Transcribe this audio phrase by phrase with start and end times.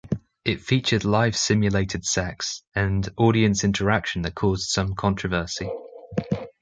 [0.43, 5.69] It featured live simulated sex and audience interaction that caused some controversy.